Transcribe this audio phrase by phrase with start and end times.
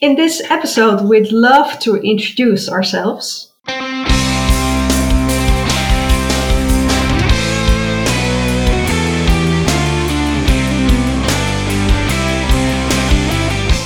[0.00, 3.52] In this episode, we'd love to introduce ourselves.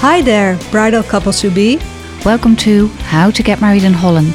[0.00, 1.78] Hi there, bridal couples to be.
[2.24, 4.34] Welcome to How to Get Married in Holland,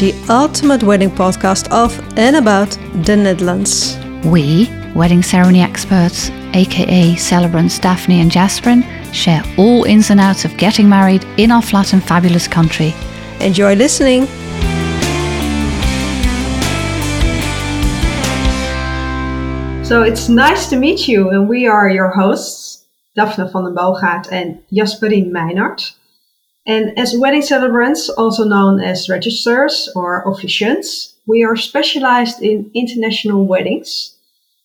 [0.00, 2.68] the ultimate wedding podcast of and about
[3.06, 3.96] the Netherlands.
[4.26, 10.56] We, wedding ceremony experts, aka celebrants Daphne and Jasperien, share all ins and outs of
[10.56, 12.94] getting married in our flat and fabulous country.
[13.40, 14.26] Enjoy listening.
[19.84, 24.32] So it's nice to meet you, and we are your hosts, Daphne van den Boogaard
[24.32, 25.94] and Jasperien Meinert.
[26.66, 33.44] And as wedding celebrants, also known as registrars or officiants, we are specialized in international
[33.44, 34.16] weddings.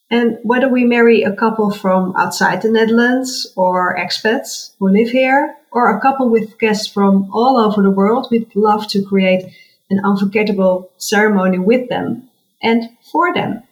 [0.10, 5.56] And whether we marry a couple from outside the Netherlands or expats who live here,
[5.72, 9.46] or a couple with guests from all over the world, we'd love to create
[9.90, 12.30] an unforgettable ceremony with them
[12.64, 13.64] and for them.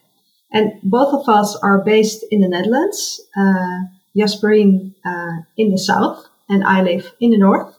[0.52, 6.28] And both of us are based in the Netherlands, uh, Jasperien uh, in the south,
[6.50, 7.76] and I live in the north.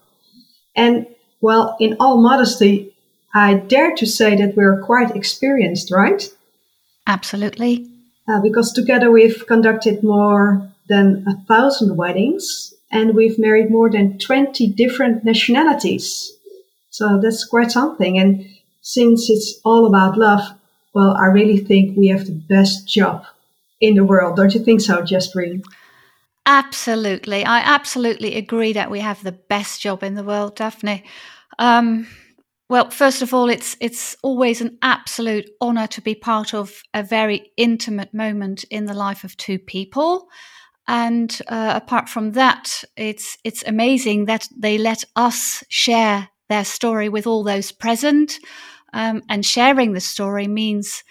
[0.75, 1.07] And
[1.41, 2.95] well, in all modesty,
[3.35, 6.29] I dare to say that we're quite experienced, right?
[7.07, 7.96] Absolutely.
[8.29, 14.19] Uh, because together we've conducted more than a thousand weddings and we've married more than
[14.19, 16.33] 20 different nationalities.
[16.91, 18.19] So that's quite something.
[18.19, 18.47] And
[18.81, 20.43] since it's all about love,
[20.95, 23.25] well, I really think we have the best job
[23.81, 24.37] in the world.
[24.37, 25.63] Don't you think so, Jasperien?
[26.47, 27.45] Absolutely.
[27.45, 31.05] I absolutely agree that we have the best job in the world, Daphne.
[31.59, 32.07] Um,
[32.69, 37.03] well, first of all, it's it's always an absolute honor to be part of a
[37.03, 40.29] very intimate moment in the life of two people.
[40.89, 47.09] And uh, apart from that, it's it's amazing that they let us share their story
[47.09, 48.39] with all those present.
[48.93, 51.05] Um, and sharing the story means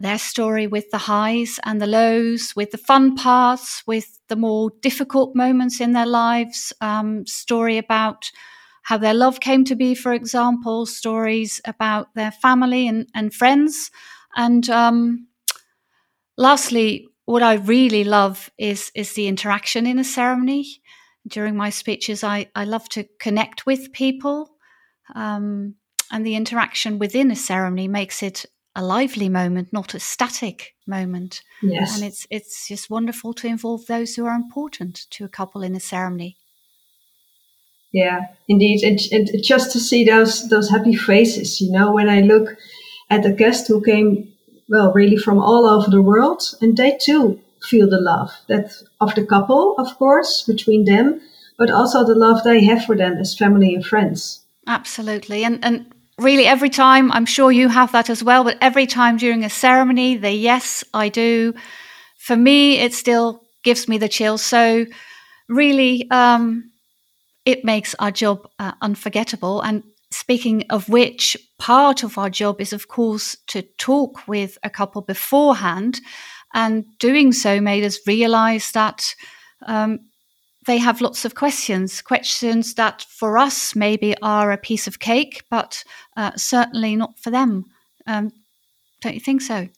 [0.00, 4.70] their story with the highs and the lows, with the fun parts, with the more
[4.80, 6.72] difficult moments in their lives.
[6.80, 8.30] Um, story about
[8.84, 13.90] how their love came to be, for example, stories about their family and, and friends.
[14.36, 15.26] And um,
[16.36, 20.66] lastly, what I really love is is the interaction in a ceremony.
[21.26, 24.50] During my speeches, I, I love to connect with people.
[25.14, 25.76] Um,
[26.10, 28.44] and the interaction within a ceremony makes it
[28.76, 31.42] a lively moment, not a static moment.
[31.62, 31.96] Yes.
[31.96, 35.74] And it's it's just wonderful to involve those who are important to a couple in
[35.74, 36.36] a ceremony.
[37.94, 42.22] Yeah, indeed, and, and just to see those those happy faces, you know, when I
[42.22, 42.56] look
[43.08, 44.32] at the guests who came,
[44.68, 49.14] well, really from all over the world, and they too feel the love that of
[49.14, 51.20] the couple, of course, between them,
[51.56, 54.40] but also the love they have for them as family and friends.
[54.66, 55.86] Absolutely, and and
[56.18, 59.50] really every time i'm sure you have that as well but every time during a
[59.50, 61.52] ceremony the yes i do.
[62.18, 64.42] For me it still gives me the chills.
[64.42, 64.86] So
[65.48, 66.70] really um,
[67.44, 72.72] it makes our job uh, unforgettable and speaking of which part of our job is
[72.72, 76.00] of course to talk with a couple beforehand
[76.54, 79.14] and doing so made us realize that
[79.66, 79.98] um,
[80.66, 85.44] they have lots of questions, questions that for us maybe are a piece of cake,
[85.50, 85.84] but
[86.16, 87.64] uh, certainly not for them.
[88.06, 88.32] Um,
[89.02, 89.68] don't you think so?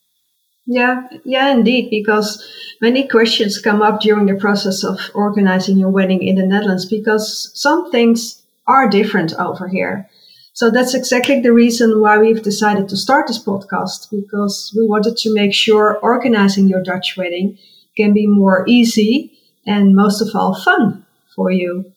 [0.67, 2.45] Yeah, yeah, indeed, because
[2.81, 7.51] many questions come up during the process of organizing your wedding in the Netherlands because
[7.55, 10.09] some things are different over here.
[10.55, 15.17] So that's exactly the reason why we've decided to start this podcast because we wanted
[15.19, 17.59] to make sure organizing your Dutch wedding
[17.97, 19.33] can be more easy
[19.67, 21.05] and most of all fun
[21.35, 21.93] for you.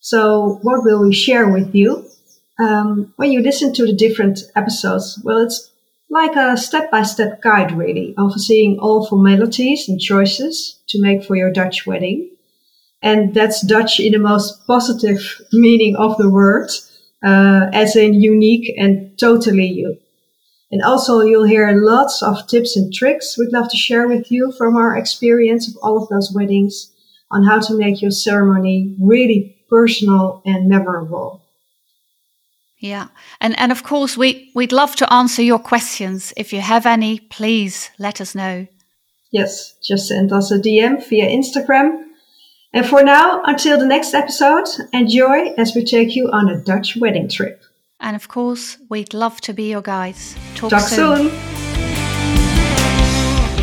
[0.00, 2.06] So what will we share with you?
[2.58, 5.70] Um, when you listen to the different episodes, well, it's
[6.10, 11.86] like a step-by-step guide really overseeing all formalities and choices to make for your Dutch
[11.86, 12.30] wedding.
[13.02, 16.70] And that's Dutch in the most positive meaning of the word,
[17.24, 19.98] uh, as in unique and totally you.
[20.70, 24.52] And also you'll hear lots of tips and tricks we'd love to share with you
[24.58, 26.90] from our experience of all of those weddings
[27.30, 31.43] on how to make your ceremony really personal and memorable.
[32.84, 33.06] Yeah.
[33.40, 36.34] And and of course we we'd love to answer your questions.
[36.36, 38.66] If you have any, please let us know.
[39.30, 42.04] Yes, just send us a DM via Instagram.
[42.74, 46.96] And for now, until the next episode, enjoy as we take you on a Dutch
[46.96, 47.62] wedding trip.
[48.00, 50.36] And of course, we'd love to be your guides.
[50.54, 51.16] Talk, Talk soon.
[51.16, 51.30] soon.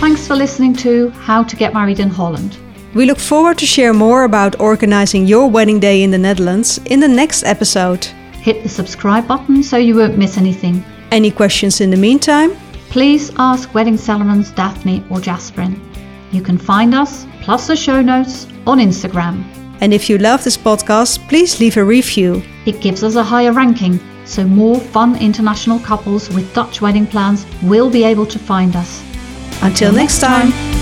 [0.02, 2.58] Thanks for listening to How to Get Married in Holland.
[2.96, 7.02] We look forward to share more about organizing your wedding day in the Netherlands in
[7.02, 8.08] the next episode.
[8.42, 10.84] Hit the subscribe button so you won't miss anything.
[11.12, 12.52] Any questions in the meantime?
[12.90, 15.80] Please ask Wedding Celebrants Daphne or Jasperien.
[16.32, 19.44] You can find us, plus the show notes, on Instagram.
[19.82, 22.42] And if you love this podcast, please leave a review.
[22.66, 27.46] It gives us a higher ranking, so more fun international couples with Dutch wedding plans
[27.64, 29.02] will be able to find us.
[29.62, 30.52] Until, Until next time.
[30.52, 30.81] time.